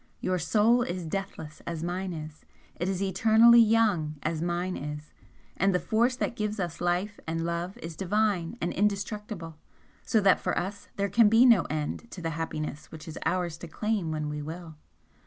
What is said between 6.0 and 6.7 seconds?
that gives